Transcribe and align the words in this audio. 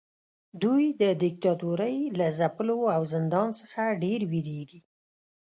دوی 0.61 0.83
د 1.01 1.03
دیکتاتورۍ 1.23 1.97
له 2.19 2.27
ځپلو 2.37 2.77
او 2.95 3.01
زندان 3.13 3.49
څخه 3.59 3.81
ډیر 4.03 4.19
ویریږي. 4.31 4.81